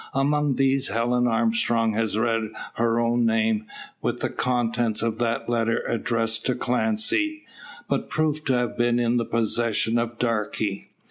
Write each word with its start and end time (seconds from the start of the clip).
Among 0.15 0.55
these 0.55 0.87
Helen 0.87 1.27
Armstrong 1.27 1.93
has 1.93 2.17
read 2.17 2.49
her 2.73 2.99
own 2.99 3.23
name, 3.23 3.67
with 4.01 4.19
the 4.19 4.31
contents 4.31 5.03
of 5.03 5.19
that 5.19 5.47
letter 5.47 5.83
addressed 5.87 6.43
to 6.47 6.55
Clancy, 6.55 7.43
but 7.87 8.09
proved 8.09 8.47
to 8.47 8.53
have 8.53 8.75
been 8.75 8.97
in 8.97 9.17
the 9.17 9.25
possession 9.25 9.99
of 9.99 10.17
Darke. 10.17 10.57